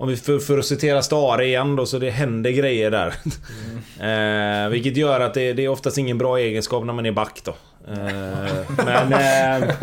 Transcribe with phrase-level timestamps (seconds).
[0.00, 3.14] om vi för, för att citera Stare igen då, så det händer grejer där.
[4.00, 4.64] Mm.
[4.64, 7.40] eh, vilket gör att det, det är oftast ingen bra egenskap när man är back
[7.44, 7.54] då.
[7.88, 9.12] Eh, men...
[9.12, 9.74] Eh,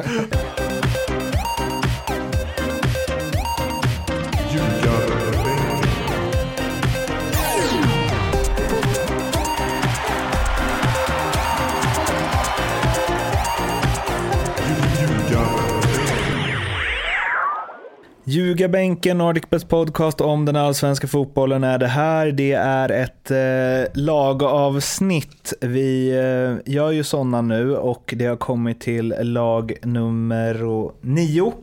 [18.47, 22.31] Ljugarbänken, NordicBets podcast om den allsvenska fotbollen är det här.
[22.31, 25.53] Det är ett eh, lagavsnitt.
[25.61, 30.55] Vi eh, gör ju sådana nu och det har kommit till lag nummer
[31.01, 31.53] nio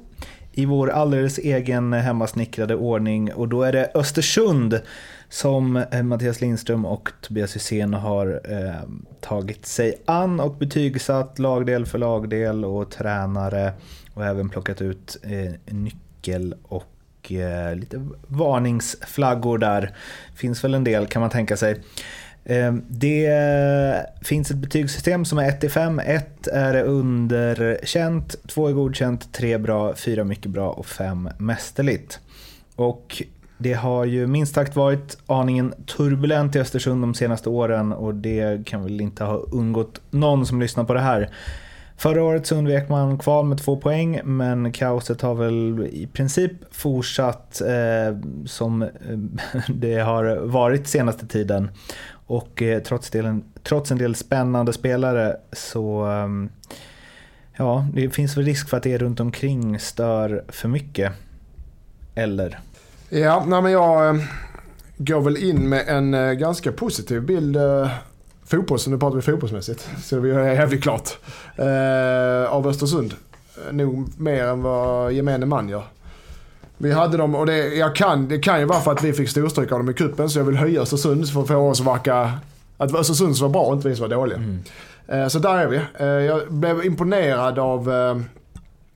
[0.52, 4.80] i vår alldeles egen hemmasnickrade ordning och då är det Östersund
[5.28, 8.88] som eh, Mattias Lindström och Tobias Hysén har eh,
[9.20, 13.72] tagit sig an och betygsatt lagdel för lagdel och tränare
[14.14, 19.90] och även plockat ut eh, nyckeln artikel och eh, lite varningsflaggor där.
[20.34, 21.80] Finns väl en del kan man tänka sig.
[22.44, 25.98] Eh, det finns ett betygssystem som är 1 5.
[25.98, 32.20] 1 är underkänt, 2 är godkänt, 3 bra, 4 mycket bra och 5 mästerligt.
[32.76, 33.22] Och
[33.58, 38.66] det har ju minst sagt varit aningen turbulent i Östersund de senaste åren och det
[38.66, 41.30] kan väl inte ha undgått någon som lyssnar på det här.
[41.96, 46.52] Förra året så undvek man kval med två poäng men kaoset har väl i princip
[46.70, 48.88] fortsatt eh, som eh,
[49.68, 51.70] det har varit senaste tiden.
[52.26, 56.28] Och eh, trots, delen, trots en del spännande spelare så eh,
[57.56, 61.12] ja, det finns väl risk för att det runt omkring stör för mycket.
[62.14, 62.58] Eller?
[63.08, 64.22] Ja, nej men jag eh,
[64.96, 67.90] går väl in med en eh, ganska positiv bild eh,
[68.46, 71.18] fotbolls, nu pratar vi fotbollsmässigt, så vi är jävligt klart.
[71.56, 73.14] Eh, av Östersund.
[73.70, 75.82] Nog mer än vad gemene man gör.
[76.78, 79.28] Vi hade dem, och det, jag kan, det kan ju vara för att vi fick
[79.28, 81.86] storstryk av dem i kuppen så jag vill höja Östersund för att få oss att
[81.86, 82.32] verka...
[82.76, 84.38] Att det var Östersund som var bra och inte vi som var dåliga.
[84.38, 84.58] Mm.
[85.08, 85.80] Eh, så där är vi.
[85.98, 88.16] Eh, jag blev imponerad av eh,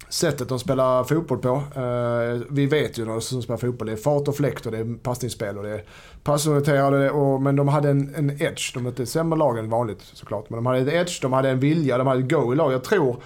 [0.08, 1.62] sättet de spelar fotboll på.
[1.74, 4.78] Eh, vi vet ju när de spelar fotboll, det är fart och fläkt och det
[4.78, 5.84] är passningsspel och det är
[6.22, 7.10] passorienterade.
[7.10, 8.74] Och, men de hade en, en edge.
[8.74, 10.50] De är inte sämre lag än vanligt såklart.
[10.50, 12.72] Men de hade ett edge, de hade en vilja, de hade ett go i lag.
[12.72, 13.22] Jag tror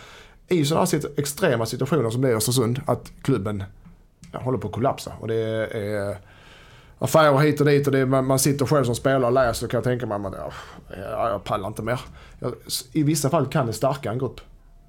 [0.48, 3.64] i sådana här extrema situationer som det är i Östersund att klubben
[4.32, 5.12] ja, håller på att kollapsa.
[5.20, 6.16] Och det är
[6.98, 9.70] affärer hit och dit och det, man, man sitter själv som spelare och läser och
[9.70, 10.34] kan jag tänka mig att
[10.98, 12.00] jag, jag pallar inte mer.
[12.38, 12.52] Jag,
[12.92, 14.40] I vissa fall kan det stärka en grupp.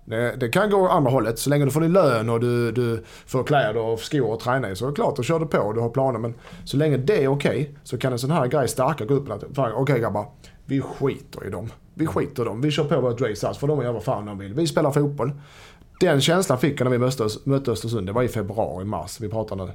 [0.06, 1.40] Det, det, kan gå andra hållet.
[1.40, 4.72] Så länge du får din lön och du, du får kläder och skor att träna
[4.72, 6.20] i så är det klart, då kör du på och du har planer.
[6.20, 6.34] Men
[6.66, 9.40] så länge det är okej okay, så kan en sån här grej stärka gruppen.
[9.52, 10.26] Okej okay, grabbar,
[10.66, 11.70] vi skiter i dem.
[11.94, 12.62] Vi skiter i dem.
[12.62, 14.54] Vi kör på vårt race alls för de gör vad fan de vill.
[14.54, 15.32] Vi spelar fotboll.
[16.00, 18.08] Den känslan fick jag när vi mötte, mötte Östersund.
[18.08, 19.22] Det var i februari, mars.
[19.22, 19.72] Vi pratade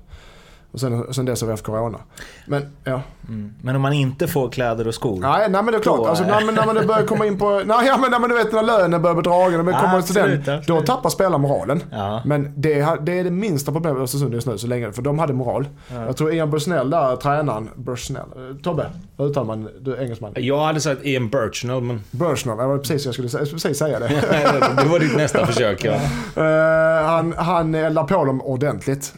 [0.72, 1.98] och sen, sen dess har vi haft corona.
[2.46, 3.02] Men, ja.
[3.28, 3.54] Mm.
[3.62, 5.20] men om man inte får kläder och skor?
[5.20, 6.08] Nej, nej men det är klart.
[6.08, 7.62] Alltså, nej, men, när man börjar komma in på...
[7.66, 9.64] Nej, ja, men, nej, men du vet när lönen börjar bli dragen.
[9.64, 11.82] Kommer den, då tappar spelarmoralen.
[11.90, 12.22] Ja.
[12.24, 14.92] Men det, det är det minsta problemet i Östersund just nu så länge.
[14.92, 15.68] För de hade moral.
[15.88, 16.06] Ja.
[16.06, 17.70] Jag tror Ian Bursnell där, tränaren.
[17.74, 18.58] Bursnell.
[18.62, 20.32] Tobbe, hur uttalar man du är engelsman?
[20.36, 22.00] Jag hade sagt Ian Birchnell men...
[22.10, 24.08] Birchnell, det var precis jag skulle säga, precis säga det.
[24.82, 25.94] det var ditt nästa försök ja.
[26.36, 29.14] Uh, han, han eldar på dem ordentligt.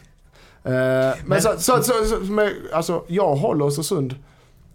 [0.63, 4.15] Eh, men, men så, så, så, så med, alltså, jag håller Östersund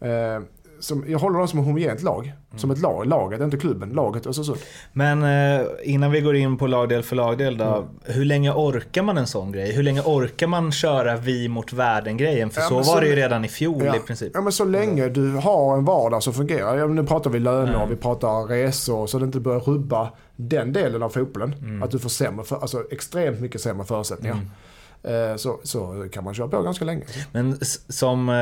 [0.00, 0.40] eh,
[0.80, 2.26] som, jag håller dem som ett homogent lag.
[2.26, 2.58] Mm.
[2.58, 4.58] Som ett lag, laget, inte klubben, laget Östersund.
[4.92, 7.64] Men eh, innan vi går in på lagdel för lagdel då.
[7.64, 7.84] Mm.
[8.04, 9.72] Hur länge orkar man en sån grej?
[9.72, 12.50] Hur länge orkar man köra vi mot världen-grejen?
[12.50, 14.30] För ja, så var så, det ju redan i fjol ja, i princip.
[14.34, 16.76] Ja men så länge du har en vardag som fungerar.
[16.76, 17.88] Ja, nu pratar vi löner, mm.
[17.88, 19.06] vi pratar resor.
[19.06, 21.52] Så det inte börjar rubba den delen av fotbollen.
[21.52, 21.82] Mm.
[21.82, 24.36] Att du får sämre, alltså extremt mycket sämre förutsättningar.
[25.02, 27.04] Eh, så, så kan man köra på ganska länge.
[27.32, 27.58] Men
[27.88, 28.34] som eh,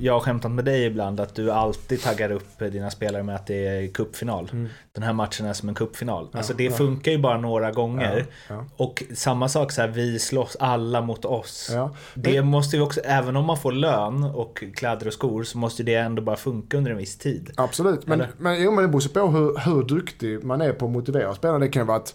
[0.00, 3.46] jag har skämtat med dig ibland, att du alltid taggar upp dina spelare med att
[3.46, 4.50] det är cupfinal.
[4.52, 4.68] Mm.
[4.92, 6.28] Den här matchen är som en cupfinal.
[6.32, 6.72] Ja, alltså det ja.
[6.72, 8.26] funkar ju bara några gånger.
[8.48, 11.70] Ja, och samma sak så här, vi slåss alla mot oss.
[12.14, 15.58] Det men, måste ju också, även om man får lön och kläder och skor, så
[15.58, 17.50] måste det ändå bara funka under en viss tid.
[17.56, 20.92] Absolut, men, men, jo, men det beror på hur, hur duktig man är på att
[20.92, 21.58] motivera spelarna.
[21.58, 22.14] Det kan vara att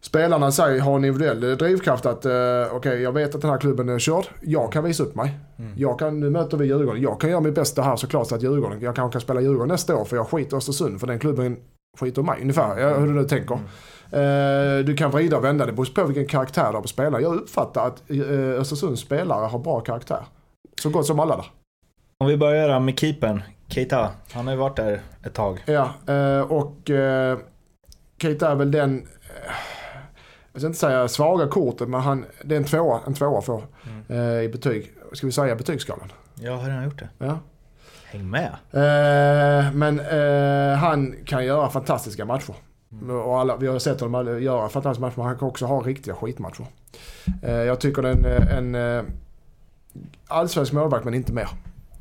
[0.00, 3.50] spelarna i sig har en individuell drivkraft att eh, okej okay, jag vet att den
[3.50, 4.24] här klubben är körd.
[4.40, 5.38] Jag kan visa upp mig.
[5.58, 5.72] Mm.
[5.76, 7.02] Jag kan, nu möter vi Djurgården.
[7.02, 9.68] Jag kan göra mitt bästa här såklart så att Djurgården, jag kanske kan spela Djurgården
[9.68, 11.56] nästa år för jag skiter i Östersund för den klubben
[11.98, 12.98] skiter i mig ungefär.
[13.00, 13.54] Hur du nu tänker.
[13.54, 13.66] Mm.
[14.12, 17.20] Eh, du kan vrida och vända, det beror på vilken karaktär du har på spelarna.
[17.20, 20.24] Jag uppfattar att eh, Östersunds spelare har bra karaktär.
[20.82, 21.46] Så gott som alla där.
[22.18, 24.10] Om vi börjar med keepern, Keita.
[24.32, 25.64] Han har ju varit där ett tag.
[25.66, 27.38] Ja, eh, och eh,
[28.22, 29.08] Keita är väl den
[30.52, 33.62] jag ska inte säga svaga kortet, men han, det är en tvåa, en tvåa får
[33.86, 34.04] mm.
[34.08, 34.92] eh, i betyg.
[35.12, 36.12] ska vi säga betygsskalan?
[36.34, 37.08] Jag har redan gjort det.
[37.18, 37.38] Ja.
[38.04, 38.52] Häng med.
[38.70, 42.54] Eh, men eh, han kan göra fantastiska matcher.
[43.24, 46.14] Och alla, vi har sett honom göra fantastiska matcher, men han kan också ha riktiga
[46.14, 46.66] skitmatcher.
[47.42, 49.04] Eh, jag tycker det är en, en eh,
[50.26, 51.48] allsvensk målvakt, men inte mer.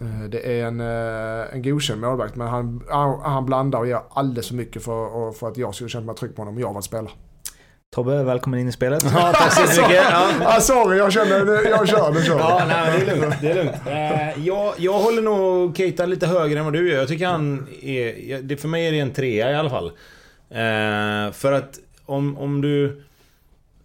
[0.01, 4.01] Eh, det är en, eh, en godkänd målvakt, men han, han, han blandar och ger
[4.10, 6.74] alldeles för mycket för, för att jag skulle känna mig trygg på honom om jag
[6.74, 7.12] var spelare.
[7.91, 9.03] Tobbe, välkommen in i spelet.
[9.03, 10.03] Ja, tack så mycket.
[10.12, 10.31] Ja.
[10.39, 12.39] Ah, sorry, jag känner, jag kör, nu kör.
[12.39, 13.36] Ja, nej, men det är lugnt.
[13.41, 13.75] Det är lugnt.
[13.88, 17.00] Eh, jag, jag håller nog Keita lite högre än vad du gör.
[17.00, 18.41] Jag tycker han är...
[18.41, 19.88] Det, för mig är det en trea i alla fall.
[20.50, 23.03] Eh, för att om, om du...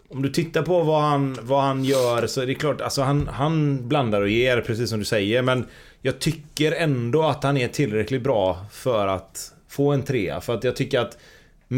[0.09, 3.29] Om du tittar på vad han, vad han gör så är det klart, alltså han,
[3.29, 5.43] han blandar och ger precis som du säger.
[5.43, 5.67] Men
[6.03, 10.41] jag tycker ändå att han är tillräckligt bra för att få en trea.
[10.41, 11.19] För att jag tycker att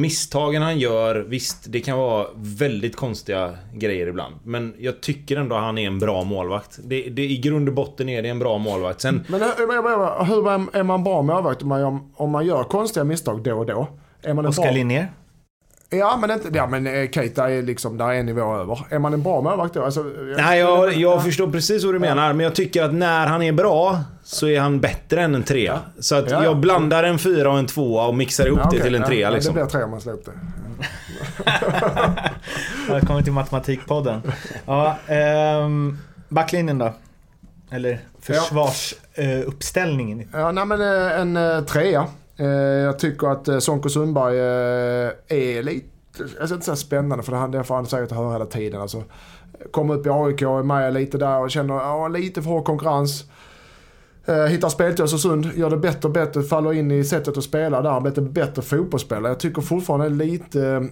[0.01, 4.35] misstagen han gör, visst det kan vara väldigt konstiga grejer ibland.
[4.45, 6.79] Men jag tycker ändå att han är en bra målvakt.
[6.85, 9.01] Det, det, I grund och botten är det en bra målvakt.
[9.01, 13.05] Sen, Men eh, hur är man bra målvakt om man, gör, om man gör konstiga
[13.05, 13.89] misstag då och då?
[14.23, 14.73] Är man Oskar bra...
[14.73, 15.09] Linnér.
[15.91, 18.87] Ja men, inte, ja, men eh, Keita är liksom, där är en nivå över.
[18.91, 19.85] Är man en bra målvakt då?
[19.85, 20.03] Alltså,
[20.37, 22.33] nej, jag, jag förstår precis vad du menar.
[22.33, 25.81] Men jag tycker att när han är bra så är han bättre än en trea.
[25.99, 26.45] Så att Ja, ja.
[26.45, 29.21] jag blandar en fyra och en tvåa och mixar ihop Ja, det till en trea
[29.21, 29.55] ja, liksom.
[29.55, 30.33] Det blir tre om man slår upp det.
[32.89, 34.21] Välkommen till Matematikpodden.
[34.67, 35.99] Ja, ehm,
[36.29, 36.93] backlinjen då?
[37.71, 40.29] Eller försvarsuppställningen?
[40.33, 42.07] Ja, nej men eh, en eh, trea.
[42.37, 45.87] Eh, jag tycker att eh, Sonko Sundberg eh, är lite,
[46.39, 48.81] jag ska inte säga spännande för det får han säkert höra hela tiden.
[48.81, 49.03] Alltså,
[49.71, 53.25] kom upp i AIK, är med lite där och känner ja, lite för hård konkurrens.
[54.49, 57.83] Hittar speltid till Östersund, gör det bättre och bättre, faller in i sättet att spela
[57.83, 59.29] där, blir en bättre fotbollsspelare.
[59.29, 60.89] Jag tycker fortfarande lite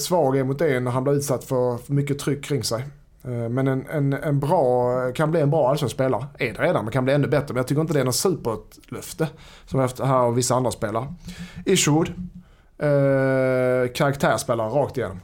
[0.00, 2.84] svag mot det när han blir utsatt för mycket tryck kring sig.
[3.26, 6.26] Eh, men en, en, en bra, kan bli en bra allsvensk spelare.
[6.38, 7.46] Är det redan, men kan bli ännu bättre.
[7.48, 9.28] Men jag tycker inte det är något superlöfte.
[9.66, 11.14] Som efter här och vissa andra spelare.
[11.64, 12.08] Isherwood.
[12.78, 15.20] Eh, karaktärsspelare rakt igenom.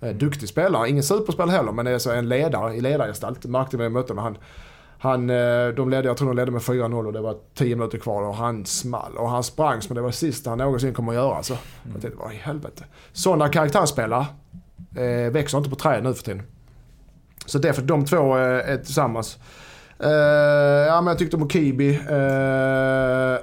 [0.00, 3.44] Eh, duktig spelare, ingen superspelare heller men är så en ledare i ledargestalt.
[3.44, 4.24] Märkte vi när vi mötte honom.
[4.24, 4.36] Han,
[4.98, 7.98] han, eh, de ledde, jag tror de ledde med 4-0 och det var 10 minuter
[7.98, 9.16] kvar och han small.
[9.16, 11.42] Och han sprang som det var det sista han någonsin kommer att göra.
[11.42, 11.54] Så.
[11.92, 12.84] Jag tänkte, vad i helvete.
[13.12, 14.26] Sådana karaktärsspelare
[14.96, 16.42] eh, växer inte på träd nu för tiden.
[17.46, 19.38] Så därför de två eh, är tillsammans.
[20.04, 20.10] Uh,
[20.86, 23.38] ja men jag tyckte Mokibi uh, eh,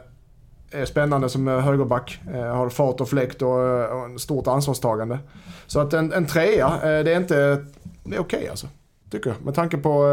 [0.72, 2.20] är spännande som högerback.
[2.34, 3.60] Uh, har fart och fläkt och,
[3.92, 5.20] och en stort ansvarstagande.
[5.68, 7.66] Så att en, en trea, det är inte...
[8.04, 8.68] Det är okej alltså.
[9.12, 9.46] Tycker jag.
[9.46, 10.04] Med tanke på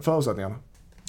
[0.00, 0.54] förutsättningarna.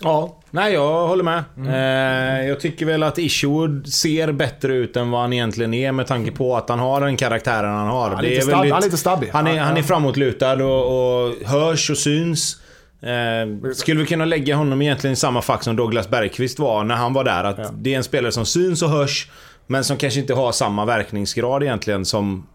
[0.02, 1.44] Ja, nej jag håller med.
[1.68, 6.08] Eh, jag tycker väl att Isherwood ser bättre ut än vad han egentligen är med
[6.08, 8.10] tanke på att han har den karaktären han har.
[8.10, 9.30] Han är, lite, är stabb, väldigt- han är lite stabbig.
[9.34, 12.58] Han är, han är framåtlutad och, och hörs och syns.
[13.02, 16.96] Eh, skulle vi kunna lägga honom egentligen i samma fack som Douglas Bergqvist var när
[16.96, 17.44] han var där.
[17.44, 17.70] Att Ja.
[17.74, 19.32] det är en spelare som syns och hörs.
[19.68, 22.48] Men som kanske inte har samma verkningsgrad egentligen som...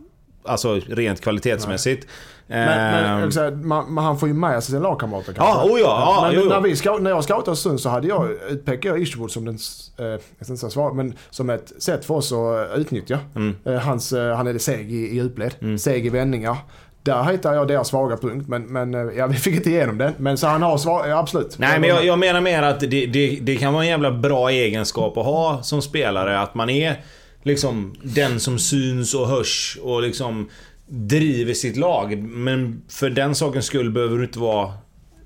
[0.49, 2.07] Alltså rent kvalitetsmässigt.
[2.07, 5.43] Men, men Eh, jag vill säga, man, han får ju med sig sina lagkamrater kanske.
[5.43, 6.49] Ja, oh ja, ja, men jo, jo.
[6.49, 9.59] När, vi scout, när jag scoutade Östersund så hade jag, utpekade jag Isherwood som den,
[9.99, 13.19] eh, jag ska inte säga svar, men som ett sätt för oss att utnyttja.
[13.37, 13.57] Mm.
[13.65, 16.57] Eh, hans, eh, han är det seg i, i djupled, seg i vändningar.
[17.03, 20.13] Där hittar jag deras svaga punkt, men, men eh, ja, vi fick inte igenom den.
[20.17, 21.59] Men så han har svar, ja, absolut.
[21.59, 24.51] Nej men jag, jag menar mer att det, det, det kan vara en jävla bra
[24.51, 26.41] egenskap att ha som spelare.
[26.41, 27.01] Att man är
[27.43, 30.49] liksom den som syns och hörs och liksom
[30.87, 32.19] driver sitt lag.
[32.19, 34.73] Men för den sakens skull behöver du inte vara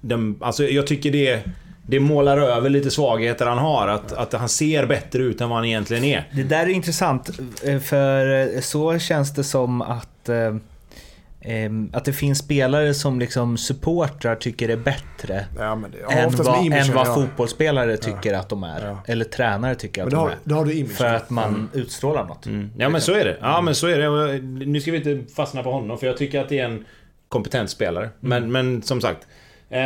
[0.01, 0.37] den...
[0.41, 1.43] Alltså jag tycker det...
[1.87, 3.89] Det målar över lite svagheter han har.
[3.89, 6.29] Att, att han ser bättre ut än vad han egentligen är.
[6.33, 7.31] Det där är intressant,
[7.63, 10.57] eh, för eh, så känns det som att eh,
[11.93, 16.67] att det finns spelare som liksom supportrar tycker är bättre Ja, men det än vad,
[16.67, 17.15] imagen än att vad göra.
[17.15, 18.87] fotbollsspelare tycker att de är.
[18.87, 18.99] Ja.
[19.07, 20.37] Eller tränare tycker att Men de har, är.
[20.45, 20.87] det har du.
[20.87, 22.47] För att man utstrålar något.
[22.47, 22.71] Mm.
[22.79, 23.37] Ja men så är det.
[23.41, 24.09] Ja men så är det.
[24.09, 26.85] Och Nu ska vi inte fastna på honom för jag tycker att det är en
[27.29, 28.11] kompetent spelare.
[28.21, 29.27] Men, men som sagt.
[29.71, 29.81] Eh,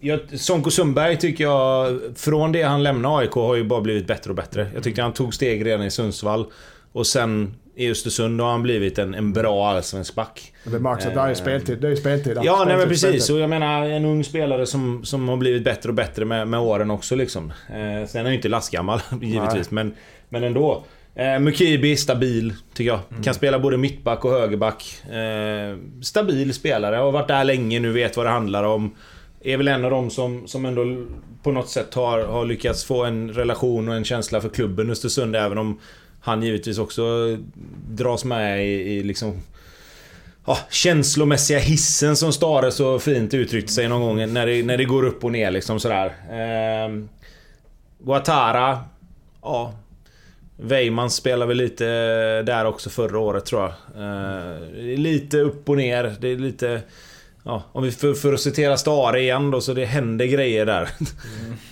[0.00, 4.30] jag, Sonko Sundberg tycker jag, från det han lämnade AIK har ju bara blivit bättre
[4.30, 4.66] och bättre.
[4.74, 6.46] Jag tyckte han tog steg redan i Sundsvall.
[6.92, 10.52] Och sen i Östersund har han blivit en, en bra allsvensk back.
[10.64, 11.78] Det märks att det är speltid.
[11.80, 12.38] Det är speltid.
[12.42, 13.00] Ja, nej men Speltid, precis.
[13.00, 13.34] speltid.
[13.34, 16.60] Och jag menar en ung spelare som, som har blivit bättre och bättre med, med
[16.60, 17.50] åren också liksom.
[17.50, 19.94] Eh, sen är han ju inte lastgammal givetvis, men,
[20.28, 20.84] men ändå.
[21.14, 23.00] Eh, Mukibi, stabil tycker jag.
[23.10, 23.22] Mm.
[23.22, 25.02] Kan spela både mittback och högerback.
[25.10, 28.94] Eh, stabil spelare, har varit där länge nu, vet vad det handlar om.
[29.44, 31.06] Är väl en av dem som, som ändå
[31.42, 35.36] på något sätt har, har lyckats få en relation och en känsla för klubben Östersund,
[35.36, 35.78] även om
[36.22, 37.36] han givetvis också
[37.88, 39.42] dras med i, i liksom
[40.46, 44.84] ja, känslomässiga hissen som Stare så fint uttryckte sig någon gång när det, när det
[44.84, 46.06] går upp och ner liksom sådär.
[46.30, 46.92] Eh,
[48.06, 48.80] Ouattara,
[49.42, 49.74] ja.
[50.56, 51.84] Weimann spelade väl lite
[52.42, 53.72] där också förra året tror jag.
[54.04, 56.16] Eh, lite upp och ner.
[56.20, 56.82] Det är lite...
[57.44, 60.88] Ja, om vi för, för att citera Stare igen då, så det händer grejer där.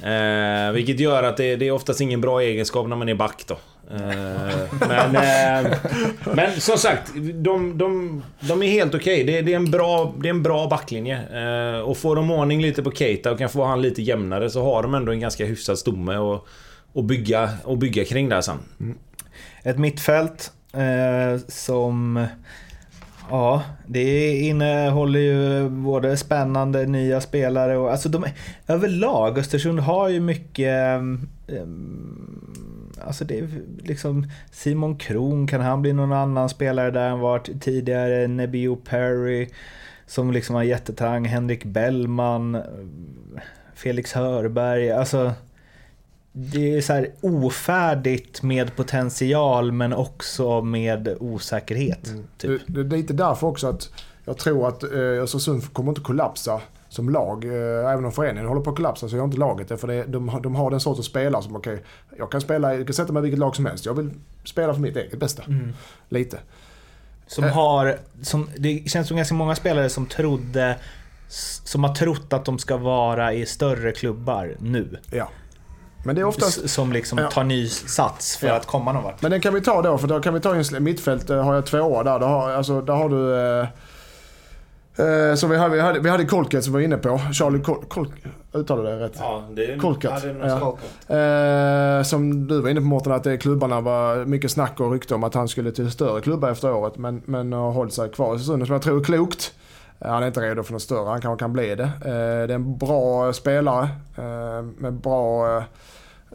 [0.02, 0.68] Mm.
[0.68, 3.44] eh, vilket gör att det, det, är oftast ingen bra egenskap när man är back
[3.46, 3.54] då.
[3.90, 5.72] Eh, men, eh,
[6.34, 9.22] men som sagt, de, de, de är helt okej.
[9.22, 9.34] Okay.
[9.34, 11.18] Det, det, är en bra, det är en bra backlinje.
[11.76, 14.64] Eh, och får de ordning lite på Keita och kan få han lite jämnare så
[14.64, 16.46] har de ändå en ganska hyfsad stomme och,
[16.92, 18.58] och, bygga, och bygga kring där sen.
[18.80, 18.98] Mm.
[19.62, 22.26] Ett mittfält eh, som...
[23.30, 28.24] Ja, det innehåller ju både spännande nya spelare och alltså de,
[28.66, 31.28] överlag, Östersund har ju mycket um,
[33.06, 33.48] Alltså det är
[33.82, 38.26] liksom Simon Kron, kan han bli någon annan spelare där än varit tidigare?
[38.26, 39.48] Nebio Perry
[40.06, 42.62] som liksom har jättetrang, Henrik Bellman,
[43.74, 44.90] Felix Hörberg.
[44.90, 45.32] Alltså
[46.32, 52.08] det är så här ofärdigt med potential men också med osäkerhet.
[52.08, 52.24] Mm.
[52.38, 52.62] Typ.
[52.66, 53.90] Det, det, är lite därför också att
[54.24, 57.44] jag tror att eh, Östersund kommer inte kollapsa som lag.
[57.44, 59.76] Eh, även om föreningen håller på att kollapsa så gör inte laget det.
[59.76, 61.84] För det, de, de har den sortens spelare som okej, okay,
[62.18, 63.86] jag kan spela, jag kan sätta mig i vilket lag som helst.
[63.86, 64.10] Jag vill
[64.44, 65.42] spela för mitt eget bästa.
[65.42, 65.72] Mm.
[66.08, 66.38] Lite.
[67.26, 70.76] Som äh, har, som, det känns som ganska många spelare som trodde,
[71.64, 74.98] som har trott att de ska vara i större klubbar nu.
[75.10, 75.28] Ja.
[76.04, 76.70] Men det är oftast...
[76.70, 77.30] Som liksom ja.
[77.30, 78.54] tar ny sats för ja.
[78.54, 79.22] att komma någon vart.
[79.22, 81.28] Men den kan vi ta då, för då kan vi ta en mittfält.
[81.28, 83.60] Har jag två år där, då har, alltså, där har du...
[83.60, 83.68] Eh,
[85.00, 87.20] Eh, så vi hade, vi hade, vi hade som vi var inne på.
[87.32, 88.08] Charlie Col, Col
[88.52, 89.16] uttalade det rätt?
[89.18, 90.12] Ja, det är Colket.
[90.42, 90.78] Ja.
[91.16, 95.14] Eh, som du var inne på Mårten, att det klubbarna var mycket snack och rykte
[95.14, 96.98] om att han skulle till större klubbar efter året.
[96.98, 99.52] Men, men har hållit sig kvar i säsongen som jag tror är klokt.
[100.00, 101.84] Han är inte redo för något större, han kanske kan bli det.
[101.84, 105.56] Eh, det är en bra spelare eh, med bra...
[105.56, 105.62] Eh,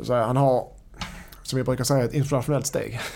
[0.01, 0.67] så han har
[1.43, 2.99] som vi brukar säga, ett internationellt steg.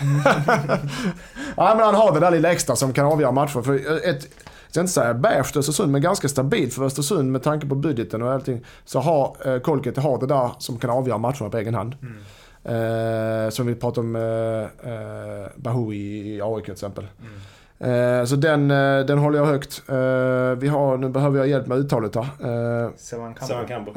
[1.56, 3.62] ja, men han har det där lilla extra som kan avgöra matcher.
[3.62, 3.74] För
[4.08, 4.28] ett,
[4.64, 8.22] jag ska inte säga beige Östersund, men ganska stabilt för Östersund med tanke på budgeten
[8.22, 8.64] och allting.
[8.84, 11.96] Så har Kolket har det där som kan avgöra matcherna på egen hand.
[12.02, 12.22] Mm.
[12.64, 17.06] Eh, som vi pratade om eh, eh, Bahu i, i AIK till exempel.
[17.20, 17.40] Mm.
[17.80, 19.82] Eh, så den, eh, den håller jag högt.
[19.88, 22.28] Eh, vi har, nu behöver jag hjälp med uttalet här.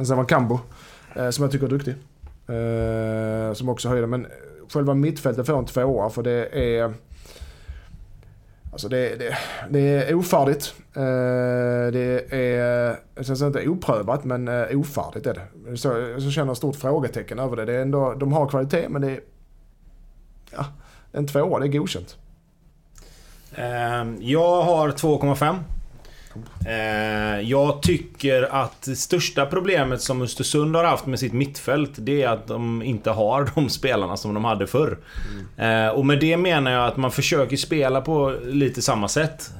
[0.05, 0.59] Sevan Kambo.
[1.31, 1.95] Som jag tycker är duktig.
[3.57, 4.27] som också höjer Men
[4.73, 6.93] själva mittfältet får en tvåa för det är
[8.71, 9.37] Alltså det, det,
[9.69, 10.75] det är ofärdigt.
[11.93, 15.77] Det är, jag ska säga inte oprövat, men ofärdigt är det.
[15.77, 17.65] Så jag känner stort frågetecken över det.
[17.65, 19.19] det är ändå, de har kvalitet, men det är...
[20.51, 20.65] Ja,
[21.11, 22.17] en tvåa, det är godkänt.
[23.55, 25.59] Ehm, jag har 2,5.
[26.67, 32.23] Eh, jag tycker att det största problemet som Östersund har haft med sitt mittfält Det
[32.23, 34.97] är att de inte har de spelarna som de hade förr.
[35.57, 35.95] Mm.
[35.95, 39.51] Och med det menar jag att man försöker spela på lite samma sätt.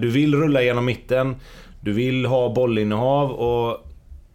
[0.00, 1.36] Du vill rulla genom mitten.
[1.80, 3.86] Du vill ha bollinnehav och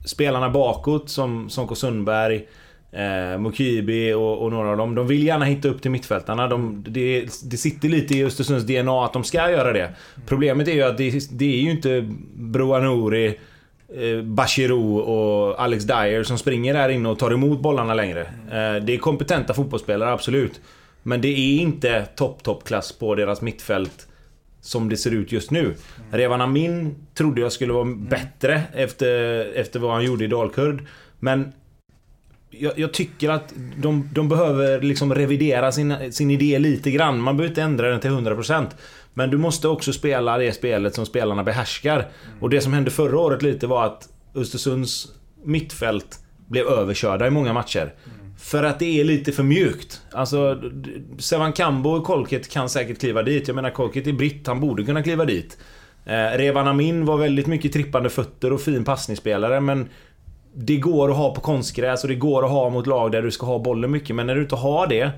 [0.06, 2.46] spelarna bakåt som Sonko Sundberg
[2.92, 4.96] Eh, Mukibi och, och, några av dem.
[4.96, 6.48] De vill gärna hitta upp till mittfältarna.
[6.48, 9.90] De, det, det sitter lite i Östersunds DNA att de ska göra det.
[10.26, 13.40] Problemet är ju att det, det är ju inte Broa Nouri,
[13.96, 18.22] eh, Bachirou och Alex Dyer som springer där inne och tar emot bollarna längre.
[18.22, 20.62] Eh, det är kompetenta fotbollsspelare, absolut.
[21.04, 24.08] Men det är inte topp, topp klass på deras mittfält
[24.62, 25.76] som det ser ut just nu.
[26.12, 30.86] Revan Amin trodde jag skulle vara bättre efter, efter vad han gjorde i Dalkurd.
[31.20, 31.54] Men
[32.52, 37.22] jag, jag, tycker att de, de behöver liksom revidera sin, sin idé lite grann.
[37.22, 38.68] Man behöver inte ändra den till 100%.
[39.14, 41.96] Men du måste också spela det spelet som spelarna behärskar.
[41.96, 42.10] Mm.
[42.40, 45.08] Och det som hände förra året lite var att Östersunds
[45.44, 47.94] mittfält blev överkörda i många matcher.
[48.06, 48.36] Mm.
[48.38, 50.02] För att det är lite för mjukt.
[50.12, 50.62] Alltså,
[51.18, 53.48] Sevan Kambo och Kolket kan säkert kliva dit.
[53.48, 55.58] Jag menar Kolket är britt, han borde kunna kliva dit.
[56.06, 59.90] Eh, Revan Amin var väldigt mycket trippande fötter och fin passningsspelare men
[60.54, 63.32] det går att ha på konstgräs och det går att ha mot lag där du
[63.32, 64.16] ska ha bollen mycket.
[64.16, 65.12] Men när du inte har det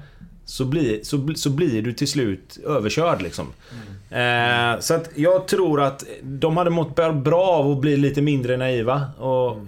[0.45, 3.47] så blir, så, så blir du till slut överkörd liksom.
[3.71, 4.73] Mm.
[4.73, 8.57] Eh, så att jag tror att de hade mått bra av att bli lite mindre
[8.57, 9.07] naiva.
[9.19, 9.67] Och, mm.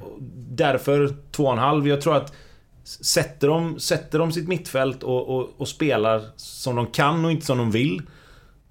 [0.50, 1.88] därför 2,5.
[1.88, 2.34] Jag tror att
[2.84, 7.46] sätter de, sätter de sitt mittfält och, och, och, spelar som de kan och inte
[7.46, 8.02] som de vill.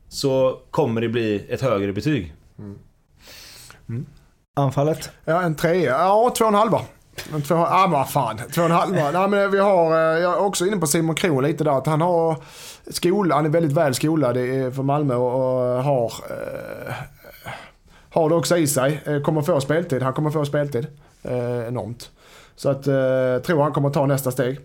[0.09, 2.35] Så kommer det bli ett högre betyg.
[2.59, 4.07] Mm.
[4.55, 5.11] Anfallet?
[5.25, 5.91] Ja, en trea.
[5.91, 6.81] Ja, två och en halva.
[7.33, 8.93] Men två, ah, men vad fan, två och en halv.
[9.13, 11.79] Nej, men vi har, eh, jag är också inne på Simon Kron lite där.
[11.79, 12.37] Att han har
[12.91, 16.95] skola, han är väldigt väl skolad i- för Malmö och, har, eh,
[18.11, 19.01] har det också i sig.
[19.07, 20.87] Eh, Kommer få speltid, han kommer få speltid.
[21.23, 22.11] Eh, enormt.
[22.57, 24.59] Så att, eh, tror han kommer ta nästa steg.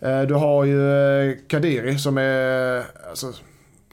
[0.00, 0.92] Eh, du har ju
[1.30, 3.32] eh, Kadiri som är, alltså,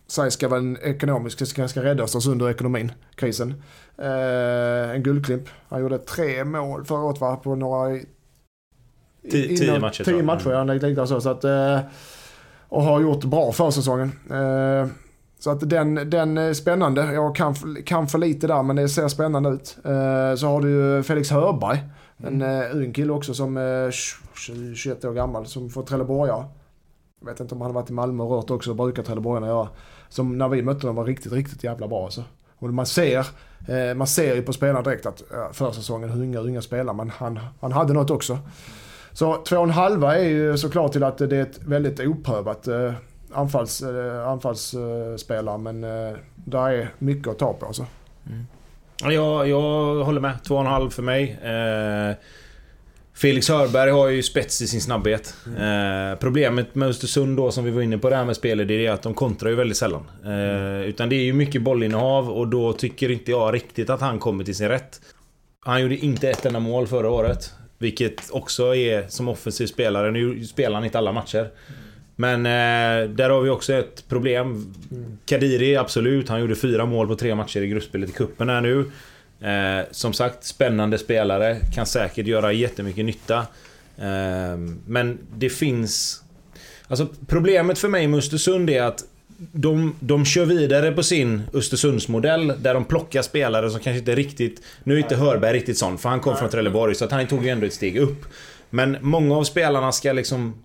[0.07, 3.63] sägs ska vara en ekonomisk, ska, ska rädda Östersund ur ekonomin, krisen.
[3.97, 5.49] Eh, en guldklimp.
[5.69, 7.91] Han gjorde tre mål förra året va, på några...
[7.91, 8.05] i-
[9.31, 10.63] Tio- tio innan- matcher, Tio matcher, ja.
[10.63, 11.21] Lite så.
[11.21, 11.79] så att, eh,
[12.69, 14.11] och har gjort bra försäsongen.
[14.31, 14.87] Eh,
[15.39, 17.13] så att den, den är spännande.
[17.13, 19.77] Jag kan, kan för lite där men det ser spännande ut.
[19.85, 21.83] Eh, så har du Felix Hörberg.
[22.23, 26.45] En uh, ung kille också som är 20 21 år gammal som får Trelleborgare.
[27.21, 29.67] Jag vet inte om han har varit i Malmö och rört också, brukar Trelleborgarna göra.
[30.09, 32.23] Som när vi mötte dem var riktigt, riktigt jävla bra alltså.
[32.59, 33.27] Och man ser,
[33.67, 37.39] eh, man ser ju på spelarna direkt att försäsongen, hur unga, unga spelare, men han,
[37.61, 38.39] han hade något också.
[39.11, 42.67] Så två och en halva är ju såklart till att det är ett väldigt oprövat
[42.67, 42.93] eh,
[43.33, 45.81] anfalls, eh, anfallsspelare, men
[46.35, 47.85] där är mycket att ta på alltså.
[48.29, 48.45] Mm.
[49.13, 50.43] Jag, jag håller med.
[50.43, 51.39] Två och en halv för mig.
[51.43, 52.15] Eh,
[53.17, 55.35] Felix Hörberg har ju spets i sin snabbhet.
[55.45, 58.85] Eh, problemet med Östersund då, som vi var inne på det här med spelet, det
[58.85, 60.09] är att de kontrar ju väldigt sällan.
[60.25, 64.19] Eh, utan det är ju mycket bollinnehav och då tycker inte jag riktigt att han
[64.19, 65.01] kommer till sin rätt.
[65.59, 67.53] Han gjorde inte ett enda mål förra året.
[67.77, 70.11] Vilket också är som offensiv spelare.
[70.11, 71.49] Nu spelar han inte alla matcher.
[72.15, 74.73] Men eh, där har vi också ett problem.
[75.25, 76.29] Kadiri, absolut.
[76.29, 78.85] Han gjorde fyra mål på tre matcher i gruppspelet i cupen här nu.
[79.41, 81.57] Eh, som sagt, spännande spelare.
[81.75, 83.37] Kan säkert göra jättemycket nytta.
[83.97, 86.23] Eh, men det finns...
[86.87, 89.03] Alltså problemet för mig med Östersund är att
[89.37, 94.61] de, de kör vidare på sin Östersundsmodell där de plockar spelare som kanske inte riktigt...
[94.83, 97.43] Nu är inte Hörberg riktigt sån för han kom från Trelleborg så att han tog
[97.43, 98.25] ju ändå ett steg upp.
[98.69, 100.63] Men många av spelarna ska liksom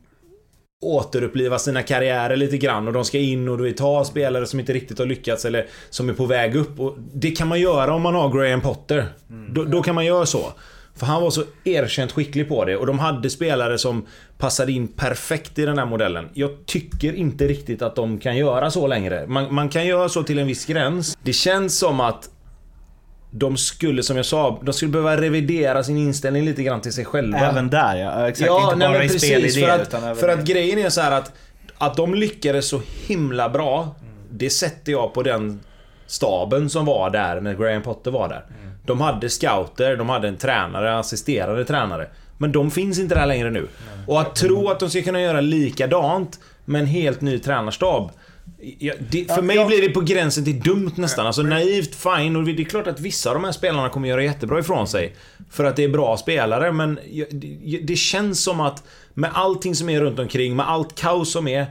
[0.82, 4.72] återuppliva sina karriärer lite grann och de ska in och du ta spelare som inte
[4.72, 6.80] riktigt har lyckats eller som är på väg upp.
[6.80, 9.06] Och det kan man göra om man har Graham Potter.
[9.48, 10.52] Då, då kan man göra så.
[10.96, 14.06] För han var så erkänt skicklig på det och de hade spelare som
[14.38, 16.28] passade in perfekt i den här modellen.
[16.34, 19.26] Jag tycker inte riktigt att de kan göra så längre.
[19.26, 21.18] Man, man kan göra så till en viss gräns.
[21.22, 22.28] Det känns som att
[23.35, 27.05] de skulle, som jag sa, de skulle behöva revidera sin inställning lite grann till sig
[27.05, 27.38] själva.
[27.38, 28.47] Även där ja, exakt.
[28.47, 29.59] Ja, inte nej, bara i precis.
[29.59, 31.33] För att, utan för att grejen är så att
[31.79, 33.95] Att de lyckades så himla bra
[34.31, 35.61] Det sätter jag på den
[36.07, 38.45] staben som var där när Graham Potter var där.
[38.87, 42.09] De hade scouter, de hade en tränare, assisterande tränare.
[42.38, 43.68] Men de finns inte där längre nu.
[44.07, 48.11] Och att tro att de ska kunna göra likadant med en helt ny tränarstab.
[48.79, 51.27] Ja, det, för Ja, mig jag- blir det på gränsen till dumt nästan.
[51.27, 52.37] Alltså naivt, fine.
[52.37, 55.14] Och det är klart att vissa av de här spelarna kommer göra jättebra ifrån sig.
[55.51, 58.83] För att det är bra spelare, men jag- det, det känns som att
[59.14, 61.66] med allting som är runt omkring, med allt kaos som är.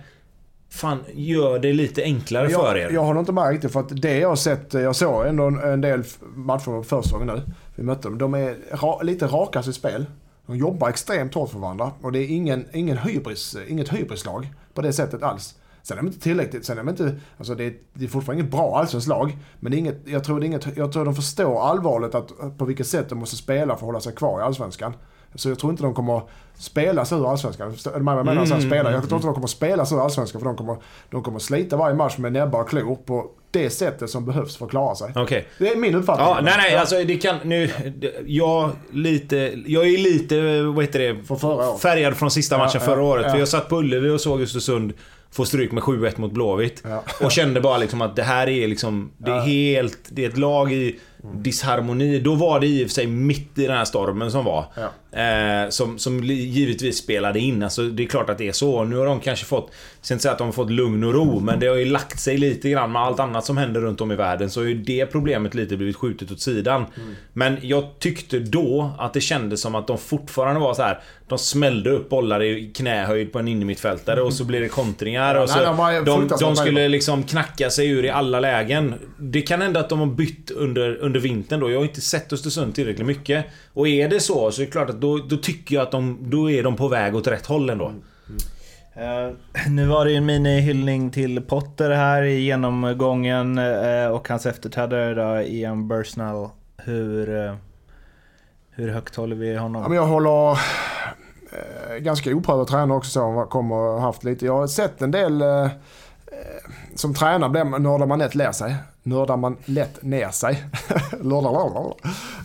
[0.69, 2.81] Fan, gör det lite enklare för er.
[2.81, 5.43] Jag, jag håller inte med riktigt för att det jag har sett, jag såg ändå
[5.43, 6.03] en, en del
[6.35, 7.41] matcher på försäsongen nu.
[7.75, 8.17] Vi mötte dem.
[8.17, 10.05] De är ra, lite raka i sitt spel.
[10.47, 14.81] De jobbar extremt hårt för varandra och det är ingen, ingen hybris, inget hybrislag på
[14.81, 15.55] det sättet alls.
[15.83, 18.41] Sen är de inte tillräckligt, sen är de inte, alltså det är, det är fortfarande
[18.41, 19.37] inget bra allsvenskt lag.
[19.59, 22.57] Men det är inget, jag, tror det är inget, jag tror de förstår allvaret att,
[22.57, 24.93] på vilket sätt de måste spela för att hålla sig kvar i allsvenskan.
[25.35, 26.21] Så jag tror inte de kommer
[26.55, 27.73] spela sig ur allsvenskan.
[27.85, 28.91] Jag menar så Mm, spela.
[28.91, 30.77] Jag tror inte de kommer spela sig ur allsvenskan för de kommer,
[31.09, 34.65] de kommer slita varje match med näbbar och klor på det sättet som behövs för
[34.65, 35.13] att klara sig.
[35.15, 35.47] Okej.
[35.57, 36.27] Det är min uppfattning.
[36.27, 37.35] Ja, nej, nej, alltså det kan...
[37.43, 37.69] Nu...
[38.25, 39.53] Jag lite...
[39.65, 41.37] Jag är lite, vad heter det?
[41.39, 41.79] Från.
[41.79, 43.25] Färgad från sista matchen Ja, förra året.
[43.25, 43.31] ja.
[43.31, 44.93] För jag satt på Ullevi och såg Östersund
[45.31, 46.81] få stryk med 7-1 mot Blåvitt.
[46.85, 47.03] Ja.
[47.21, 49.11] Och kände bara liksom att det här är liksom...
[49.17, 49.41] Det är Ja.
[49.41, 49.99] helt...
[50.09, 50.99] Det är ett lag i
[51.35, 52.19] disharmoni.
[52.19, 54.65] Då var det i och för sig mitt i den här stormen som var.
[54.75, 54.89] Ja.
[55.13, 57.63] Eh, som, som givetvis spelade in.
[57.63, 58.83] Alltså det är klart att det är så.
[58.83, 59.69] Nu har de kanske fått...
[59.99, 61.85] Jag ska inte säga att de har fått lugn och ro, men det har ju
[61.85, 64.49] lagt sig lite grann med allt annat som händer runt om i världen.
[64.49, 66.85] Så har ju det problemet lite blivit skjutet åt sidan.
[67.33, 70.99] Men jag tyckte då att det kändes som att de fortfarande var så här.
[71.27, 75.35] De smällde upp bollar i knähöjd på en innermittfältare och så blir det kontringar.
[75.35, 78.93] Ja, och så nej, de de, de skulle liksom knacka sig ur i alla lägen.
[79.19, 81.71] Det kan hända att de har bytt under, under vintern då.
[81.71, 83.45] Jag har inte sett Östersund tillräckligt mycket.
[83.73, 86.17] Och är det så så är det klart att då, då tycker jag att de,
[86.21, 87.91] då är de på väg åt rätt håll ändå.
[88.93, 89.33] Eh,
[89.69, 95.13] nu var det ju en mini-hyllning till Potter här i genomgången eh, och hans efterträdare
[95.13, 96.49] då, Ian Bursnell.
[96.77, 97.55] Hur, eh,
[98.69, 99.81] hur högt håller vi honom?
[99.81, 100.59] Ja, men jag håller
[101.99, 103.31] ganska oprövad tränare också så.
[103.31, 104.45] Han kommer ha haft lite.
[104.45, 105.43] Jag har sett en del
[106.95, 108.75] som tränare blir man- nördar man lätt ner sig.
[109.03, 110.63] Nördar man lätt ner sig.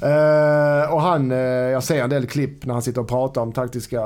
[0.03, 3.53] Eh, och han, eh, jag ser en del klipp när han sitter och pratar om
[3.53, 4.01] taktiska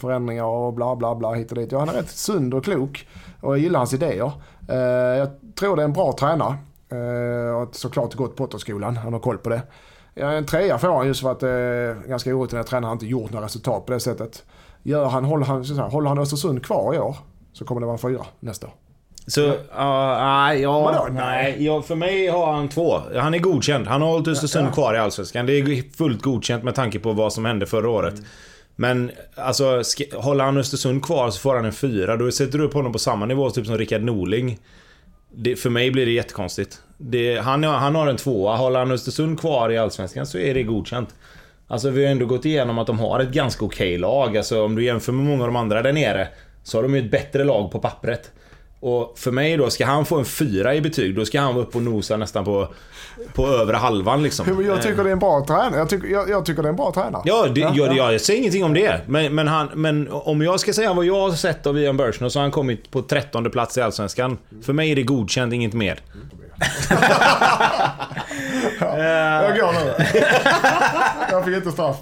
[0.00, 1.72] förändringar och bla bla bla hit och dit.
[1.72, 3.08] Ja, han är rätt sund och klok
[3.40, 4.32] och jag gillar hans idéer.
[4.68, 4.76] Eh,
[5.18, 6.54] jag tror det är en bra tränare.
[6.88, 9.62] Eh, och såklart gått Potterskolan, han har koll på det.
[10.14, 13.06] Ja, en trea får han just för att det är ganska orutinerad tränare har inte
[13.06, 14.42] gjort några resultat på det sättet.
[14.82, 17.16] Gör han, håller, han, så här, håller han Östersund kvar i år
[17.52, 18.72] så kommer det vara en fyra nästa år.
[19.26, 19.56] Så, uh,
[20.18, 21.08] nej, ja, Vadå?
[21.12, 21.64] nej.
[21.64, 23.00] Ja, för mig har han två.
[23.16, 23.86] Han är godkänd.
[23.86, 25.46] Han har hållit Östersund kvar i Allsvenskan.
[25.46, 28.14] Det är fullt godkänt med tanke på vad som hände förra året.
[28.76, 29.82] Men alltså,
[30.14, 32.16] håller han Östersund kvar så får han en fyra.
[32.16, 34.58] Då sätter du upp honom på samma nivå typ som Rickard Norling.
[35.34, 36.80] Det, för mig blir det jättekonstigt.
[36.98, 38.56] Det, han, han har en tvåa.
[38.56, 41.14] Håller han Östersund kvar i Allsvenskan så är det godkänt.
[41.68, 44.36] Alltså vi har ändå gått igenom att de har ett ganska okej lag.
[44.36, 46.28] Alltså om du jämför med många av de andra där nere.
[46.62, 48.30] Så har de ju ett bättre lag på pappret.
[48.86, 51.64] Och för mig då, ska han få en fyra i betyg, då ska han vara
[51.64, 52.68] uppe och nosa nästan på,
[53.34, 54.46] på övre halvan liksom.
[54.56, 55.78] Men Jag tycker det är en bra tränare.
[55.78, 57.22] Jag tycker, jag, jag tycker det är en bra tränare.
[57.24, 58.12] Ja, det, ja, ja.
[58.12, 59.00] jag säger ingenting om det.
[59.06, 62.28] Men, men, han, men om jag ska säga vad jag har sett av Ian Burchner
[62.28, 64.38] så har han kommit på 13 plats i Allsvenskan.
[64.62, 65.98] För mig är det godkänt, inget mer.
[68.80, 69.94] Jag går nu.
[71.30, 71.96] jag fick inte straff.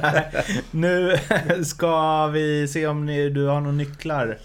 [0.70, 1.18] Nu
[1.64, 4.38] ska vi se om ni, du har några nycklar.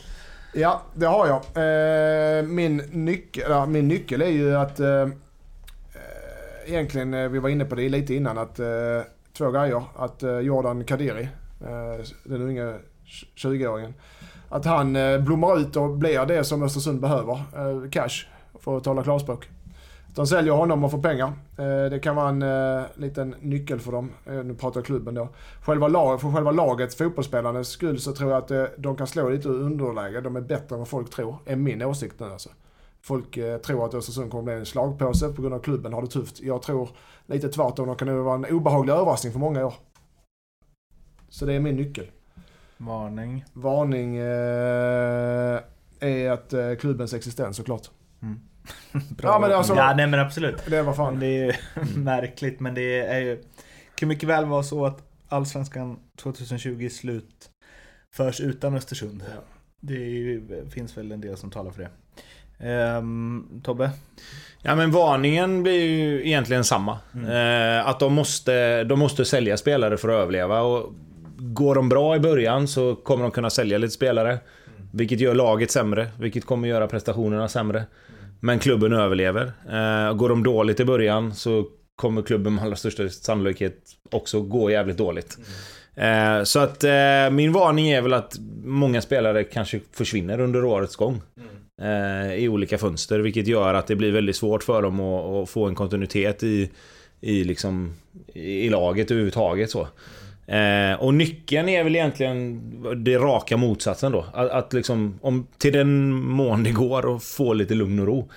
[0.54, 1.38] Ja, det har jag.
[1.38, 4.80] Eh, min, nyckel, min nyckel är ju att...
[4.80, 5.10] Eh, eh
[6.66, 8.68] egentligen, eh, vi var inne på det lite innan, att eh,
[9.38, 9.84] två grejer.
[9.96, 11.30] Att eh, Jordan Kadiri,
[11.62, 12.78] eh, den unga
[13.36, 13.94] 20-åringen,
[14.50, 17.34] att han eh, blommar ut och blir det som Östersund behöver.
[17.34, 18.28] Eh, cash,
[18.60, 19.50] för att tala klarspråk.
[20.15, 21.28] De säljer honom och får pengar.
[21.58, 24.12] Eh, det kan vara en eh, liten nyckel för dem.
[24.26, 25.30] Eh, nu pratar jag klubben då.
[25.65, 29.47] Själva lag, för själva lagets fotbollsspelarnas skull så tror jag att de kan slå lite
[29.47, 30.21] ur underläge.
[30.21, 31.36] De är bättre än vad folk tror.
[31.45, 32.50] är min åsikt nu alltså.
[33.02, 36.41] Folk tror att Östersund kommer bli en slagpåse på grund av klubben har det tufft.
[36.41, 36.89] Jag tror
[37.26, 37.88] lite tvärtom.
[37.88, 39.74] De kan vara en obehaglig överraskning för många år.
[41.30, 42.12] Så det är min nyckel.
[42.78, 43.45] Varning.
[43.54, 45.60] Varning eh,
[46.00, 47.89] är att eh, klubbens existens såklart.
[49.10, 49.30] Bra.
[49.30, 50.66] Ja, men alltså- ja, nej men absolut.
[50.66, 51.20] Det var fan.
[51.20, 51.54] det är ju
[51.96, 53.44] märkligt, men det är ju...
[53.96, 57.50] kan mycket väl vara så att Allsvenskan 2020 slut
[58.14, 59.24] förs utan Östersund.
[59.80, 61.90] Det är ju, finns väl en del som talar för det.
[62.70, 63.92] Ehm, Tobbe?
[64.62, 67.00] Ja men varningen blir ju egentligen samma.
[67.30, 70.62] Eh, att de måste, de måste sälja spelare för att överleva.
[70.62, 70.94] Och
[71.38, 74.40] går de bra i början så kommer de kunna sälja lite spelare.
[74.94, 77.84] Vilket gör laget sämre, vilket kommer göra prestationerna sämre.
[78.44, 79.52] Men klubben överlever.
[79.70, 83.76] Eh, går de dåligt i början så kommer klubben med allra största sannolikhet
[84.12, 85.38] också gå jävligt dåligt.
[85.96, 90.96] Eh, så att eh, min varning är väl att många spelare kanske försvinner under årets
[90.96, 91.22] gång.
[91.82, 95.50] Eh, I olika fönster, vilket gör att det blir väldigt svårt för dem att, att
[95.50, 96.70] få en kontinuitet i,
[97.22, 97.94] i, liksom,
[98.34, 99.72] i laget överhuvudtaget.
[99.72, 99.88] Så.
[100.52, 102.62] Eh, och nyckeln är väl egentligen
[103.04, 104.26] det raka motsatsen då.
[104.34, 108.30] Att, att liksom, om, till den mån det går att få lite lugn och ro.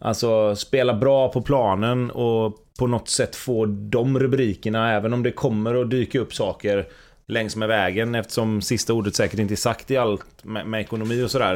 [0.00, 5.32] Alltså spela bra på planen och på något sätt få de rubrikerna även om det
[5.32, 6.88] kommer att dyka upp saker
[7.26, 11.22] längs med vägen eftersom sista ordet säkert inte är sagt i allt med, med ekonomi
[11.22, 11.54] och sådär.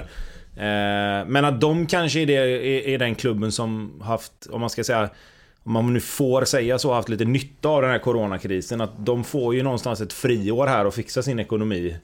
[0.57, 4.71] Eh, men att de kanske är, det, är, är den klubben som haft, om man
[4.71, 5.09] ska säga
[5.65, 8.81] om man nu får säga så, haft lite nytta av den här coronakrisen.
[8.81, 11.97] Att de får ju någonstans ett friår här och fixa sin ekonomi.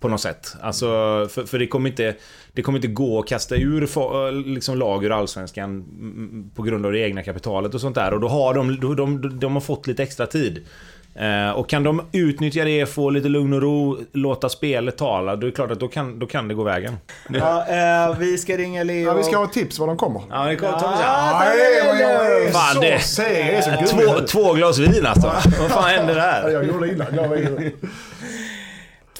[0.00, 0.56] På något sätt.
[0.60, 0.86] Alltså,
[1.30, 2.16] för, för det kommer inte...
[2.52, 5.84] Det kommer inte gå att kasta ur liksom lag ur Allsvenskan
[6.54, 8.14] på grund av det egna kapitalet och sånt där.
[8.14, 10.66] Och då har de, de, de, de har fått lite extra tid.
[11.16, 15.46] Eh, och kan de utnyttja det, få lite lugn och ro, låta spelet tala, då
[15.46, 16.96] är det klart att då kan, då kan det gå vägen.
[17.28, 19.06] Ja, eh, vi ska ringa Leo.
[19.06, 20.22] Ja, vi ska ha tips var de kommer.
[20.30, 23.96] Ja, det kommer Ja, Nej, Fan, så det- är så.
[23.96, 25.32] Två, två glas vin alltså.
[25.60, 26.50] Vad fan hände Ja, där?
[26.50, 27.06] Jag gjorde illa.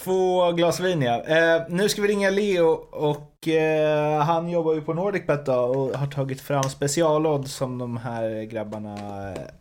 [0.04, 1.22] Två glas vin ja.
[1.26, 5.98] Eh, nu ska vi ringa Leo och eh, han jobbar ju på NordicBet då och
[5.98, 8.96] har tagit fram specialodds som de här grabbarna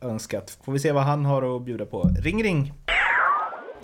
[0.02, 0.58] önskat.
[0.66, 2.10] Får vi se vad han har att bjuda på.
[2.22, 2.74] Ring ring!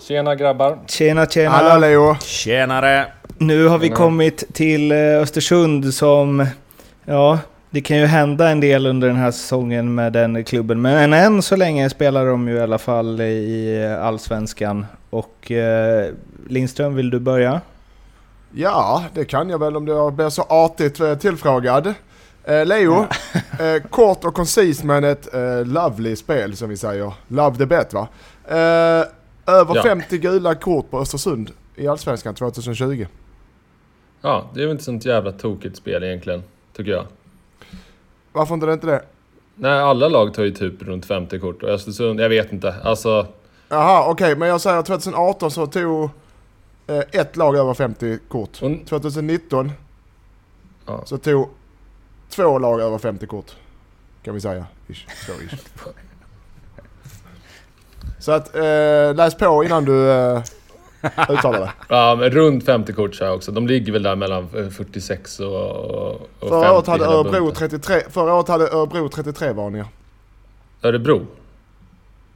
[0.00, 0.78] Tjena grabbar.
[0.86, 1.50] Tjena tjena!
[1.50, 2.14] Hallå Leo.
[2.20, 3.06] Tjenare!
[3.38, 3.96] Nu har vi Tjena.
[3.96, 6.46] kommit till eh, Östersund som,
[7.04, 7.38] ja,
[7.70, 10.82] det kan ju hända en del under den här säsongen med den klubben.
[10.82, 14.86] Men än så länge spelar de ju i alla fall i Allsvenskan.
[15.10, 16.12] Och eh,
[16.48, 17.60] Lindström, vill du börja?
[18.52, 21.94] Ja, det kan jag väl om du blir så artigt eh, tillfrågad.
[22.44, 23.06] Eh, Leo,
[23.60, 27.12] eh, kort och koncist men ett eh, lovely spel som vi säger.
[27.28, 28.08] Love the bet va?
[28.48, 28.56] Eh,
[29.54, 29.82] över Ja.
[29.82, 33.06] 50 gula kort på Östersund i Allsvenskan 2020.
[34.22, 36.42] Ja, det är väl inte sånt jävla tokigt spel egentligen,
[36.76, 37.04] tycker jag.
[38.32, 39.02] Varför inte det inte det?
[39.54, 41.62] Nej, alla lag tar ju typ runt 50 kort.
[41.62, 42.74] Och Östersund, jag vet inte.
[42.84, 43.26] Alltså,
[43.72, 46.10] Jaha, okej, men jag säger 2018 så tog
[46.86, 48.62] eh, ett lag över 50 kort.
[48.62, 49.72] Och- 2019
[50.86, 51.02] Ja.
[51.04, 51.48] så tog
[52.30, 53.50] två lag över 50 kort.
[54.22, 54.66] Kan vi säga.
[54.88, 55.06] Ish.
[55.26, 55.54] Så ish.
[58.18, 60.42] Så att eh, läs på innan du eh,
[61.28, 61.70] uttalar det.
[61.88, 63.52] ja, men runt 50 kort så jag också.
[63.52, 67.40] De ligger väl där mellan eh, 46 och, och 50 Förra året hade hela Örebro
[67.44, 67.54] bunten.
[67.70, 69.86] 33, förra året hade Örebro 33 varningar.
[70.82, 71.26] Örebro?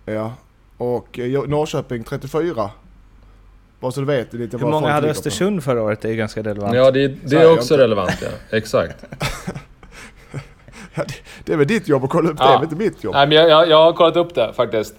[0.04, 0.32] Ja.
[0.76, 2.70] Och eh, Norrköping 34.
[3.80, 5.10] Bara så du vet lite Hur många hade.
[5.10, 6.00] Östersund förra året?
[6.00, 6.74] Det är ganska relevant.
[6.74, 8.56] Ja, det, det är är också relevant ja.
[8.56, 8.96] Exakt.
[11.44, 12.48] Det är väl ditt jobb att kolla upp det, Ja.
[12.48, 13.14] det är väl inte mitt jobb.
[13.14, 14.94] Nej, men jag, jag, jag har kollat upp det faktiskt.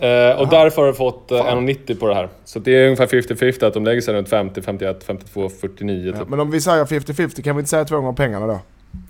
[0.00, 2.28] Eh, och därför har du fått eh, 1,90 på det här.
[2.44, 6.18] Så det är ungefär 50-50 att de lägger sig runt 50, 51, 52, 49 Ja,
[6.20, 6.28] typ.
[6.28, 8.60] men om vi säger 50-50 kan vi inte säga två gånger pengarna då?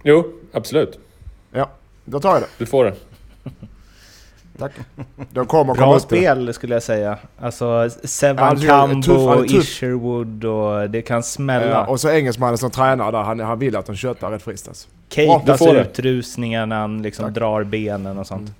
[0.02, 0.98] Jo, absolut.
[1.52, 1.70] Ja,
[2.04, 2.46] då tar jag det.
[2.58, 2.94] Du får det.
[4.60, 4.72] Tack.
[5.30, 6.16] De kommer Bra komma upp det.
[6.16, 7.18] spel skulle jag säga.
[7.40, 9.50] Alltså Sevan Ja, tuff.
[9.50, 11.66] Isherwood och det kan smälla.
[11.70, 14.68] Ja, och så engelsmannen som tränar där, han, han vill att de köttar rätt friskt
[14.68, 14.88] alltså.
[15.08, 15.80] Keitas det.
[15.80, 18.52] utrusningar när han liksom drar benen och sånt.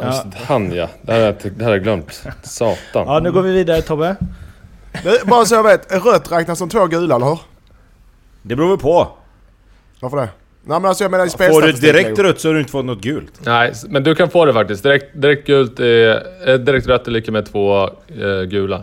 [0.00, 0.06] Ja.
[0.06, 0.88] Just, han ja.
[1.02, 2.22] Det här, har jag- glömt.
[2.42, 3.06] Satan.
[3.06, 4.16] Ja, nu går vi vidare Tobbe.
[5.26, 7.38] Bara så jag vet, rött räknas som två gula eller hur?
[8.42, 9.08] Det beror väl på.
[10.00, 10.28] Varför det?
[10.66, 12.84] Nej men alltså jag menar i Får du direkt rött så har du inte fått
[12.84, 13.32] något gult.
[13.46, 14.82] Nej, men du kan få det faktiskt.
[14.82, 16.22] Direkt, direkt gult är...
[16.48, 18.82] eh, Direkt rött är lika med två eh, gula.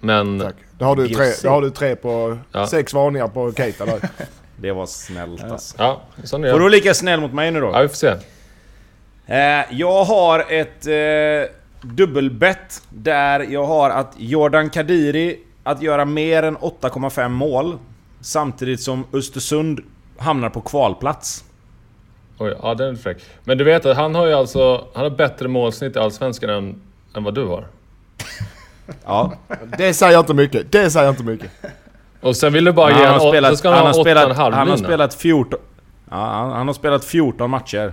[0.00, 0.40] Men...
[0.40, 0.54] Tack.
[0.78, 2.38] Då har du tre, då har du tre på...
[2.52, 2.66] Ja.
[2.66, 4.00] Sex varningar på Keita där.
[4.56, 5.74] Det var snällt alltså.
[5.78, 7.70] Ja, sån är Får du lika snäll mot mig nu då?
[7.74, 8.14] Ja, vi får se.
[9.26, 16.42] Eh, jag har ett eh, dubbelbett där jag har att Jordan Kadiri att göra mer
[16.42, 17.78] än 8,5 mål
[18.20, 19.80] samtidigt som Östersund
[20.20, 21.44] hamnar på kvalplats.
[22.38, 23.16] Oj, ja den är fräck.
[23.44, 24.86] Men du vet att han har ju alltså...
[24.94, 26.80] Han har bättre målsnitt i Allsvenskan än,
[27.16, 27.66] än vad du har.
[29.04, 29.32] Ja,
[29.78, 30.72] Det säger inte mycket.
[30.72, 31.50] Det säger inte mycket.
[32.20, 33.30] Och sen vill du bara ge honom...
[33.30, 35.60] spelat, ska han han har ha spelat, 8,5 han har spelat 14...
[36.10, 37.92] Ja, han, han har spelat 14 matcher.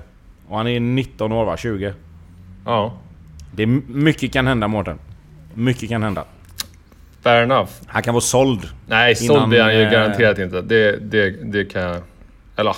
[0.49, 1.57] Och han är 19 år va?
[1.57, 1.93] 20?
[2.65, 2.93] Ja,
[3.51, 4.99] Det är mycket kan hända Mårten.
[5.53, 6.23] Mycket kan hända.
[7.23, 7.69] fair enough.
[7.87, 8.61] Han kan vara såld.
[8.87, 10.61] Nej, såld blir han ju eh, garanterat inte.
[10.61, 12.01] Det, det, det kan jag...
[12.57, 12.75] Eller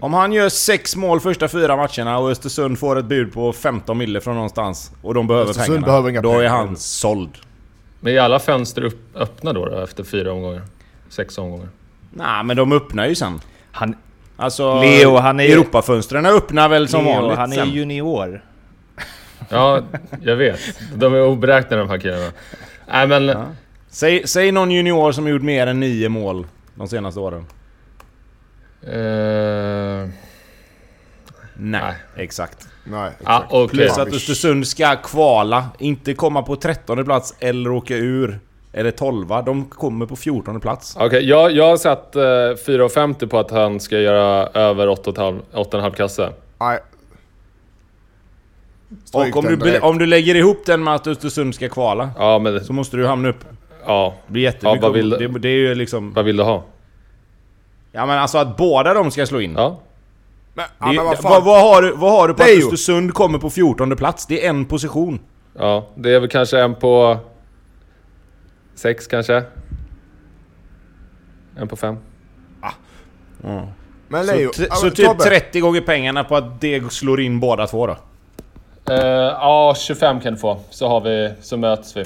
[0.00, 3.98] Om han gör sex mål första fyra matcherna och Östersund får ett bud på 15
[3.98, 5.86] mille från någonstans och de behöver Östersund pengarna.
[5.86, 6.50] behöver inga då är pengar.
[6.50, 7.30] han såld.
[8.00, 10.62] Men är alla fönster upp, öppna då, då efter fyra omgångar?
[11.08, 11.68] Sex omgångar?
[12.10, 13.40] Nej men de öppnar ju sen.
[13.72, 13.94] Han,
[14.36, 14.80] Alltså...
[14.80, 17.70] Leo, han är- Europafönstren öppnar väl som Leo, vanligt han är sen.
[17.70, 18.44] junior.
[19.48, 19.80] Ja,
[20.22, 20.60] jag vet.
[20.94, 22.32] De är oberäkneliga de här killarna.
[22.88, 23.36] Nej men...
[23.88, 27.46] Säg, säg någon junior som gjort mer än nio mål de senaste åren.
[28.86, 30.08] Eh,
[31.54, 31.94] Nej, Nej.
[32.16, 32.68] exakt.
[32.84, 33.46] Nej, ja, exakt.
[33.52, 33.68] okej.
[33.78, 38.40] Plus att Östersund ska kvala, inte komma på 13 plats eller åka ur.
[38.72, 40.96] Eller 12 De kommer på 14 plats.
[41.00, 45.94] Okej, jag, jag har satt eh, 4,50 på att han ska göra över 8,5 8,5
[45.94, 46.30] kasse.
[46.60, 46.78] Nej.
[49.12, 52.64] Och om du, om du lägger ihop den med att Östersund ska kvala, Ja, men...
[52.64, 53.44] så måste du hamna upp.
[53.86, 54.14] Ja.
[54.26, 54.82] Det blir jättemycket.
[54.82, 56.12] Ja, vad vill du- det, det är ju liksom...
[56.12, 56.62] Vad vill du ha?
[57.92, 59.54] Ja men alltså att båda de ska slå in.
[59.56, 59.80] Ja.
[60.54, 62.64] Men, Det, ja, men vad vad, vad, har du, vad har du på är att
[62.64, 64.26] Östersund kommer på 14 plats?
[64.26, 65.20] Det är en position.
[65.58, 67.18] Ja, det är väl kanske en på...
[68.74, 69.42] Sex kanske?
[71.56, 71.96] En på fem?
[74.08, 75.24] Men Så, Leo, t- ja, så men typ Tobbe.
[75.24, 77.96] 30 gånger pengarna på att det slår in båda två då?
[78.90, 80.60] Eh, ja, 25 kan du få.
[80.70, 81.32] Så har vi...
[81.40, 82.04] Så möts vi.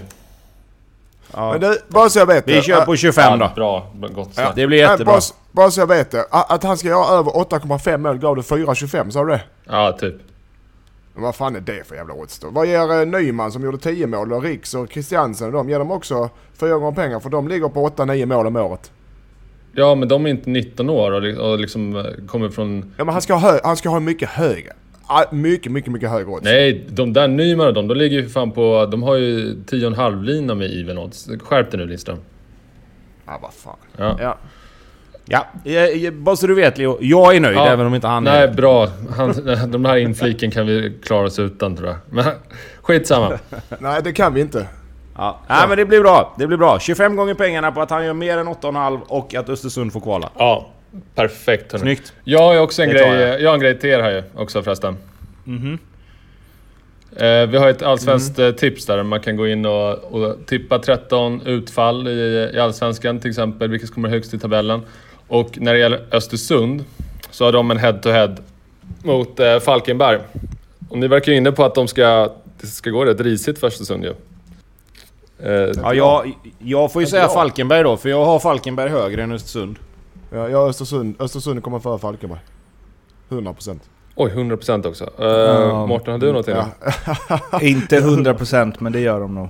[1.37, 2.63] Men du, bara så jag vet Vi det.
[2.63, 3.53] kör på 25 Ja, då.
[3.57, 4.53] Bra, gott snack.
[4.57, 5.13] Det blir jättebra.
[5.13, 5.21] Bara,
[5.53, 6.25] bara så jag vet det.
[6.31, 9.41] Att han ska göra över 8,5 mål gav du 4,25, sa du det?
[9.65, 10.15] Ja, typ.
[11.15, 12.51] Men vad fan är det för jävla odds då?
[12.51, 15.91] Vad ger eh, Nyman som gjorde 10 mål och Riks och Christiansen de ger dem
[15.91, 18.91] också fyra gånger pengar för de ligger på 8-9 mål om året.
[19.73, 22.95] Ja, men de är inte 19 år och, li- och liksom eh, kommer från...
[22.97, 24.73] Ja men han ska ha, hö- han ska ha mycket högre.
[25.07, 26.45] Ah, Mycket, mycket, mycket högre odds.
[26.45, 28.87] Nej, de där Nyman och de, de ligger ju för fan på...
[28.91, 31.29] De har ju 10,5 lina med even odds.
[31.41, 32.19] Skärp dig nu Lindström.
[33.27, 33.77] Ja vad fan.
[33.97, 34.17] Ja.
[34.21, 34.37] Ja.
[35.29, 36.99] Ja, jag, jag, bara så du vet Leo.
[37.01, 37.67] Jag är nöjd Ja.
[37.69, 38.89] även om inte han Nej, är bra.
[39.17, 39.35] Han,
[39.71, 41.97] de här infliken kan vi klara oss utan tror jag.
[42.11, 42.25] Men
[42.83, 43.39] skitsamma.
[43.79, 44.67] Nej det kan vi inte.
[45.17, 45.41] Ja.
[45.49, 46.35] Nej men det blir bra.
[46.39, 46.79] Det blir bra.
[46.79, 50.31] 25 gånger pengarna på att han gör mer än 8,5 och att Östersund får kvala.
[50.39, 50.67] Ja,
[51.15, 51.83] perfekt hörni.
[51.83, 52.13] Snyggt.
[52.25, 53.41] Jag har också en Det grej, jag.
[53.41, 54.97] jag har en grej till er här ju också förresten.
[57.17, 60.79] Eh, vi har ett allsvenskt eh, tips där man kan gå in och, och tippa
[60.79, 64.81] 13 utfall i, i allsvenskan till exempel, vilka som kommer högst i tabellen.
[65.29, 66.85] Och när det gäller Östersund
[67.31, 68.37] så har de en head-to-head
[69.03, 70.19] mot eh, Falkenberg.
[70.89, 72.31] Och ni verkar ju inne på att de ska,
[72.61, 74.11] det ska gå rätt risigt för Östersund ju.
[75.43, 77.33] Eh, Ja, jag, jag får ju Inte säga jag.
[77.33, 79.77] Falkenberg då, för jag har Falkenberg högre än Östersund.
[80.31, 82.41] Ja, jag Östersund, Östersund kommer före Falkenberg.
[83.29, 83.79] 100%.
[84.17, 85.05] oj, 100% också.
[85.19, 85.87] Eh, Ja.
[85.87, 86.55] Mårten, har du någonting?
[86.55, 87.61] Ja.
[87.61, 89.49] Inte 100% men det gör de nog.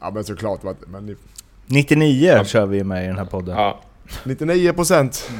[0.00, 0.64] ja men såklart.
[0.64, 1.16] vad- Men ni-
[1.66, 3.56] 99 kör vi med i den här podden.
[3.56, 3.80] Ja.
[4.24, 5.30] 99%.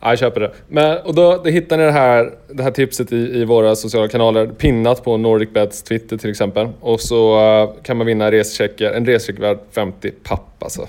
[0.00, 0.52] Ja, jag köper det.
[0.68, 4.08] Men, och då, då hittar ni det här, det här tipset i, i våra sociala
[4.08, 6.68] kanaler, pinnat på NordicBets Twitter till exempel.
[6.80, 10.88] Och så eh, kan man vinna rescheckar, en rescheck värd 50 papp alltså.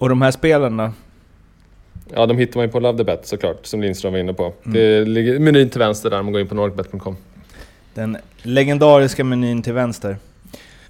[0.00, 0.90] Och de här spelen då?
[2.14, 4.52] Ja, de hittar man ju på Love the Bet såklart, som Lindström var inne på.
[4.64, 7.16] Det ligger menyn till vänster där, om man går in på nordicbet.com.
[7.94, 10.16] Den legendariska menyn till vänster.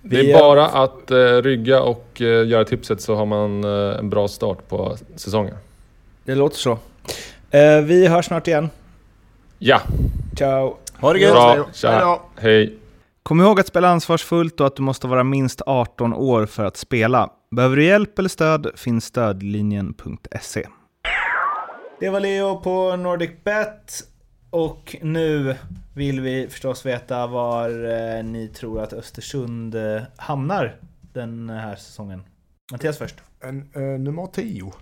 [0.03, 3.65] Det Vi är är- bara att uh, rygga och uh, göra tipset så har man
[3.65, 5.55] eh, en bra start på säsongen.
[6.25, 6.79] Det låter så.
[7.85, 8.71] Vi hörs snart igen.
[9.59, 9.81] Ja,
[10.39, 10.77] Ciao!
[11.01, 11.33] Ha det gött!
[11.33, 11.55] bra.
[11.55, 12.01] Hej Tja.
[12.01, 12.23] då.
[12.37, 12.75] Hej.
[13.23, 16.77] Kom ihåg att spela ansvarsfullt och att du måste vara minst 18 år för att
[16.77, 17.31] spela.
[17.57, 20.67] Behöver du hjälp eller stöd finns stödlinjen.se.
[22.01, 24.09] Det var Leo på NordicBet.
[24.51, 25.57] Och nu
[25.95, 30.77] vill vi förstås veta var eh, ni tror att Östersund eh, hamnar
[31.13, 32.23] den här säsongen.
[32.73, 33.17] Mattias först.
[33.41, 34.73] En, eh, nummer 10.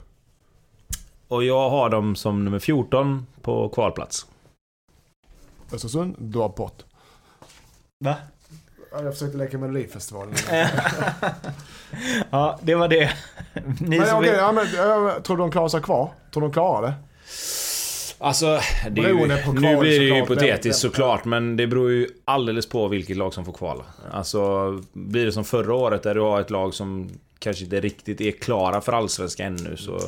[1.28, 4.26] Och jag har dem som nummer 14 på kvalplats.
[5.72, 6.86] Östersund, du har pott.
[8.04, 8.16] Va?
[8.98, 10.34] Ja, Jag försökte leka Melodifestivalen.
[12.30, 13.10] ja, det var det.
[13.80, 16.12] Ni men som vill- ja, men, jag tror de klarar sig kvar?
[16.32, 16.94] Tror de klarar det?
[18.20, 19.14] Alltså, det är ju,
[19.52, 23.44] nu blir det ju hypotetiskt såklart, men det beror ju alldeles på vilket lag som
[23.44, 23.84] får kvala.
[24.10, 28.20] Alltså, blir det som förra året där du har ett lag som kanske inte riktigt
[28.20, 29.98] är klara för Allsvenskan ännu, så...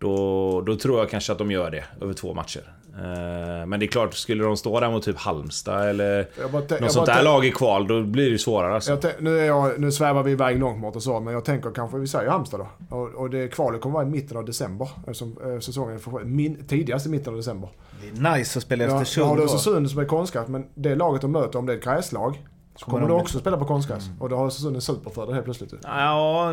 [0.00, 2.72] Då, då tror jag kanske att de gör det över två matcher.
[2.94, 6.92] Eh, Men det är klart, skulle de stå där mot typ Halmstad eller bara, något
[6.92, 8.98] sånt där lag i kval, då blir det ju svårare alltså.
[9.18, 11.98] Nu, är jag, nu svävar vi iväg långt mot och så, men jag tänker kanske,
[11.98, 12.96] vi säger Halmstad då.
[12.96, 14.88] Och, och det kvalet kommer vara i mitten av december.
[14.98, 17.68] Eftersom eh, säsongen får min, tidigast i mitten av december.
[18.02, 19.26] Det är nice att spela i Ja, Östersund.
[19.28, 19.42] har du.
[19.42, 22.42] Östersund som är konstgräs, men det laget de möter, om det är ett gräslag,
[22.76, 24.04] så kommer de du bli- också spela på konstgräs.
[24.20, 25.74] Och då har Östersund en superfördel helt plötsligt.
[25.82, 26.52] Ja,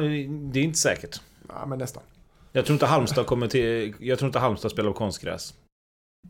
[0.52, 1.22] det är inte säkert.
[1.50, 2.04] Ja, men nästan.
[2.52, 3.94] Jag tror inte Halmstad kommer till...
[4.00, 5.54] Jag tror inte Halmstad spelar på konstgräs.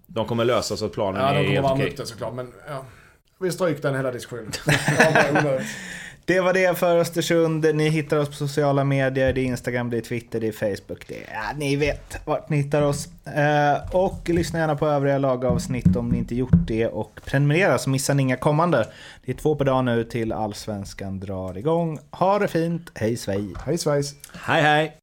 [0.07, 1.89] De kommer lösa så att planen Ja, är de kommer helt vara okej.
[1.89, 2.85] upp det såklart, men ja.
[3.39, 4.51] Vi stryker den hela diskussionen.
[4.65, 5.59] Ja.
[6.27, 7.75] Det var det för Östersund.
[7.75, 9.33] Ni hittar oss på sociala medier.
[9.33, 11.07] Det är Instagram, det är Twitter, det är Facebook.
[11.07, 13.07] Det är, ja, ni vet vart ni hittar oss.
[13.25, 16.87] Eh, och lyssna gärna på övriga lagavsnitt om ni inte gjort det.
[16.87, 18.87] Och prenumerera så missar ni inga kommande.
[19.25, 21.99] Det är två per dag nu till Allsvenskan drar igång.
[22.11, 22.91] Ha det fint.
[22.95, 23.53] Hej svej!
[23.65, 24.13] Hej svejs!
[24.33, 24.99] Hej hej!